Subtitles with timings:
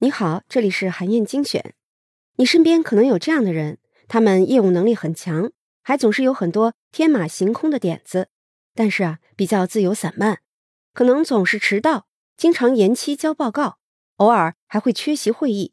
[0.00, 1.74] 你好，这里是韩燕精选。
[2.36, 5.52] 你身边可能有这样的人，他们业务能力很强，
[5.82, 8.28] 还总是有很多天马行空的点子，
[8.74, 10.40] 但是啊，比较自由散漫，
[10.92, 12.06] 可能总是迟到，
[12.36, 13.78] 经常延期交报告，
[14.16, 15.72] 偶尔还会缺席会议。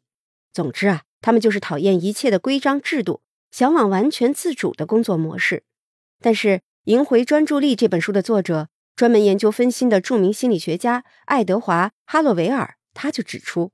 [0.52, 5.64] 总之啊，他们就是讨厌一切的规章制度，向往完全自主的工作模式。
[6.20, 6.48] 但是
[6.84, 8.68] 《赢回专注力》这本书的作者，
[9.00, 13.72] 专门研究分心的著名心理学家爱德华·哈洛维尔，他就指出，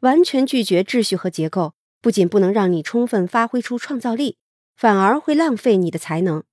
[0.00, 4.36] 完全拒绝秩序和结构，不仅不能让你充分发挥出创造力，
[4.76, 6.44] 反而会浪费你的才能。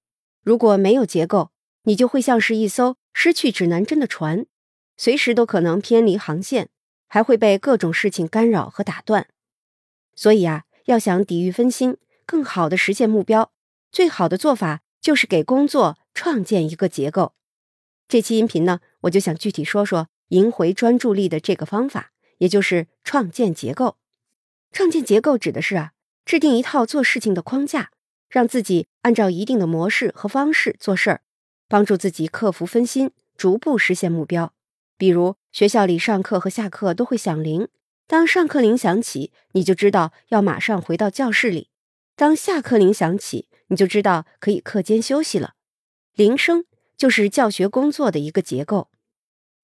[0.41, 1.52] 如果没有结构，
[1.84, 4.46] 你就会像是一艘失去指南针的船，
[4.96, 6.70] 随时都可能偏离航线，
[7.10, 9.27] 还会被各种事情干扰和打断。
[10.16, 13.52] 所以啊，要想抵御分心，更好的实现目标，
[13.91, 17.34] 最好的做法就是给工作创建一个结构。
[18.07, 23.98] 这期音频呢，我就想具体说说赢回专注力的这个方法，也就是创建结构。
[24.71, 25.93] 创建结构指的是啊，
[26.26, 27.91] 制定一套做事情的框架，
[28.29, 31.21] 让自己按照一定的模式和方式做事儿，
[31.68, 34.54] 帮助自己克服分心，逐步实现目标。
[34.98, 37.67] 比如学校里上课和下课都会响铃。
[38.05, 41.70] 当上课铃响起，你就知道要马上回到教室里；
[42.15, 45.54] 当下课铃响起，你就知道可以课间休息了。
[46.13, 46.65] 铃声
[46.98, 48.90] 就是教学工作的一个结构，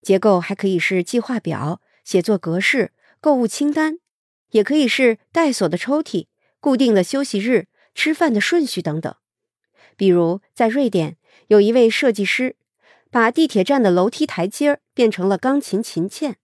[0.02, 4.00] 结构还可以是计划表、写作格式、购物清单，
[4.52, 6.28] 也可以是带锁的抽屉、
[6.60, 9.14] 固定的休息日、吃饭的顺序等等。
[9.96, 12.56] 比如在瑞典，有一位设计师
[13.12, 16.38] 把地铁站的楼梯台阶儿变成了钢琴琴键。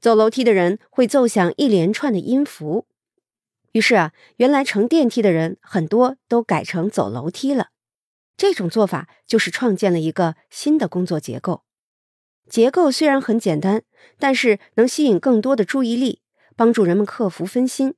[0.00, 2.86] 走楼梯的人会奏响一连串的音符，
[3.72, 7.70] 于是啊，原来乘电梯的人很多都改成走楼梯了。
[8.38, 11.64] 这种做法就是创建了一个新的工作结构。
[12.48, 13.82] 结构虽然很简单，
[14.18, 16.22] 但是能吸引更多的注意力，
[16.56, 17.94] 帮助人们克服分心，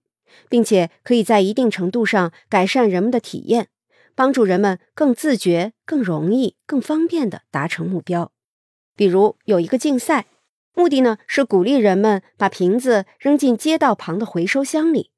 [0.49, 3.69] 并且可以在一定程度上改善人们的体验，
[4.17, 8.33] 帮助人们更自觉、更容易、更方便地达成目标。
[8.97, 10.27] 比如有一个竞赛。
[10.73, 15.11] 目的呢是鼓励人们把瓶子扔进街道旁的回收箱里。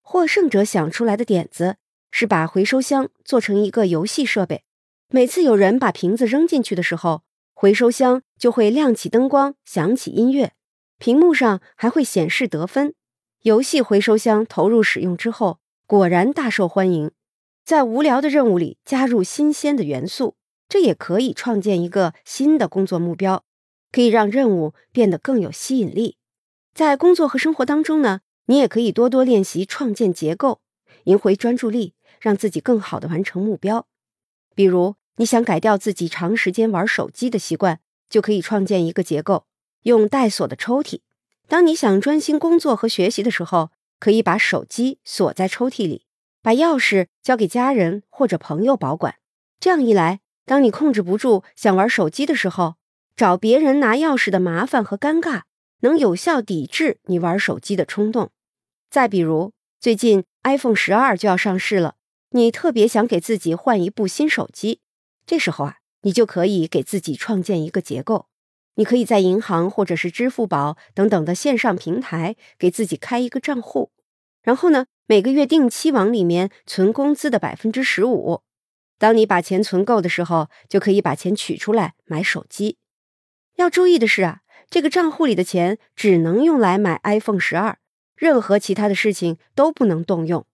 [0.00, 1.76] 获胜者想出来的点子
[2.18, 4.62] 是把回收箱做成一个游戏设备。
[5.10, 10.54] 每次有人把瓶子扔进去的时候，回收箱就会亮起灯光，响起音乐，
[10.96, 12.94] 屏幕上还会显示得分。
[13.42, 17.10] 游戏回收箱投入使用之后，果然大受欢迎。
[17.66, 20.36] 在无聊的任务里加入新鲜的元素，
[20.70, 23.44] 这也可以创建一个新的工作目标。
[23.92, 26.16] 可以让任务变得更有吸引力。
[26.72, 30.62] 在工作和生活当中呢，你也可以多多练习创建结构，
[31.04, 33.86] 赢回专注力，让自己更好的完成目标。
[34.54, 39.46] 比如，你想改掉自己长时间玩手机的习惯，就可以创建一个结构，
[39.82, 41.00] 用带锁的抽屉。
[41.48, 46.04] 当你想专心工作和学习的时候，可以把手机锁在抽屉里，
[46.42, 49.16] 把钥匙交给家人或者朋友保管。
[49.60, 52.74] 这样一来，当你控制不住想玩手机的时候，
[53.14, 55.42] 找别人拿钥匙的麻烦和尴尬，
[55.80, 58.30] 能有效抵制你玩手机的冲动。
[58.90, 61.94] 再比如，最近 iPhone 十二就要上市了，
[62.30, 64.80] 你特别想给自己换一部新手机，
[65.24, 68.26] 这时候啊，你就可以给自己创建一个结构。
[68.74, 73.90] 你可以在银行或者是支付宝等等的线上平台给自己开一个账户，
[74.42, 78.42] 然后呢，每个月定期往里面存工资的百分之十五。
[78.98, 82.76] 当你把钱存够的时候，就可以把钱取出来买手机。
[83.54, 87.78] 要注意的是啊，这个账户里的钱只能用来买 iPhone 十二，
[88.14, 90.46] 任何其他的事情都不能动用。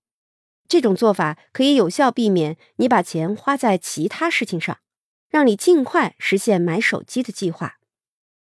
[0.68, 4.78] 这种做法可以有效避免你把钱花在其他事情上，
[5.28, 7.76] 让你尽快实现买手机的计划。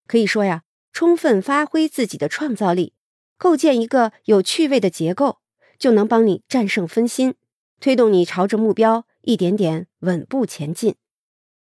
[0.07, 2.93] 可以说呀，充分发挥自己的创造力，
[3.37, 5.39] 构建一个有趣味的结构，
[5.77, 7.35] 就能帮你战胜分心，
[7.79, 10.95] 推动你朝着目标一点点稳步前进。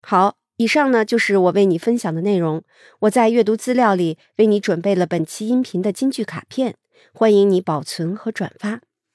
[0.03, 0.37] 好。
[0.56, 2.62] 以上呢就是我为你分享的内容。
[3.00, 6.76] 我在阅读资料里为你准备了本期音频的金句卡片，
[7.12, 8.81] 欢迎你保存和转发，